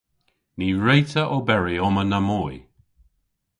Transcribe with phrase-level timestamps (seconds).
[0.57, 2.55] Ny wre'ta oberi omma namoy.